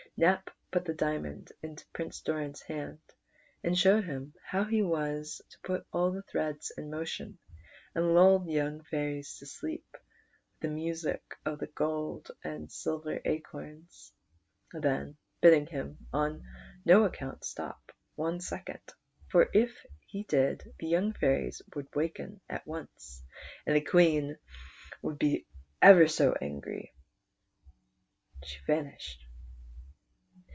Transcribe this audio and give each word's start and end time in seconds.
Nap 0.17 0.51
put 0.71 0.85
the 0.85 0.93
diamond 0.93 1.51
into 1.63 1.83
Prince 1.93 2.21
Doran's 2.21 2.61
hand, 2.61 2.99
and 3.63 3.75
showed 3.75 4.03
him 4.03 4.35
how 4.45 4.65
he 4.65 4.83
was 4.83 5.41
to 5.49 5.57
put 5.63 5.87
all 5.91 6.11
the 6.11 6.21
threads 6.21 6.71
in 6.77 6.91
motion, 6.91 7.39
and 7.95 8.13
lull 8.13 8.37
the 8.37 8.51
young 8.53 8.83
fairies 8.83 9.37
to 9.39 9.47
sleep 9.47 9.87
with 9.93 10.01
the 10.59 10.67
music 10.67 11.23
of 11.43 11.57
the 11.57 11.65
gold 11.65 12.29
and 12.43 12.71
silver 12.71 13.19
acorns; 13.25 14.13
then 14.73 15.17
bidding 15.39 15.65
him 15.65 15.97
on 16.13 16.43
no 16.85 17.03
account 17.05 17.43
stop 17.43 17.91
one 18.13 18.39
second, 18.39 18.81
for 19.31 19.49
if 19.55 19.75
he 20.05 20.23
did 20.25 20.61
the 20.77 20.87
young 20.87 21.13
fairies 21.13 21.63
would 21.75 21.87
waken 21.95 22.41
at 22.47 22.67
once, 22.67 23.23
and 23.65 23.75
the 23.75 23.81
Queen 23.81 24.37
be 25.17 25.47
ever 25.81 26.07
so 26.07 26.35
angry, 26.39 26.93
she 28.43 28.59
vanished. 28.67 29.23